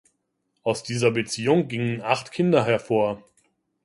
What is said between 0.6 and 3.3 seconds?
Aus dieser Beziehung gingen acht Kinder hervor.